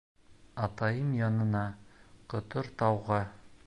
[0.67, 1.63] —Атайым янына,
[2.35, 3.25] Көтөртауға.